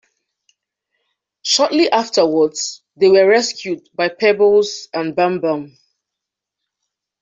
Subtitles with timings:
[1.43, 5.77] Shortly afterwards they are rescued by Pebbles and Bamm Bamm.